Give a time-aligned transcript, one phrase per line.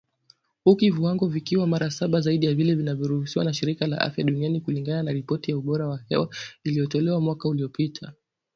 [0.63, 5.03] Huku viwango vikiwa mara saba zaidi ya vile vinavyoruhusiwa na shirika la afya duniani, kulingana
[5.03, 6.29] na ripoti ya ubora wa hewa
[6.63, 8.13] iliyotolewa mwaka uliopita.